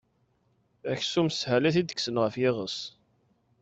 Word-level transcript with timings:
Aksum, 0.91 1.27
s 1.31 1.35
sshala 1.39 1.67
i 1.67 1.71
t-id-tekksen 1.75 2.19
ɣef 2.23 2.35
yiɣes. 2.41 2.77